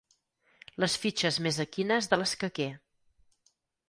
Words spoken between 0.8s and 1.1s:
Les